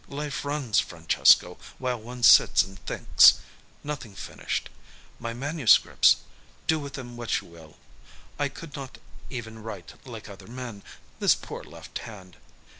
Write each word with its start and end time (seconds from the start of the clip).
Life 0.07 0.43
runs, 0.43 0.79
Francesco, 0.79 1.59
while 1.77 1.99
one 2.01 2.23
sits 2.23 2.63
and 2.63 2.83
thinks. 2.87 3.33
Nothing 3.83 4.15
finished. 4.15 4.67
My 5.19 5.31
manuscripts 5.31 6.15
do 6.65 6.79
with 6.79 6.93
them 6.93 7.15
what 7.17 7.39
you 7.39 7.47
will. 7.47 7.75
I 8.39 8.49
could 8.49 8.75
not 8.75 8.97
even 9.29 9.61
write 9.61 9.93
like 10.03 10.27
other 10.27 10.47
men 10.47 10.81
this 11.19 11.35
poor 11.35 11.63
left 11.63 11.99
hand." 11.99 12.37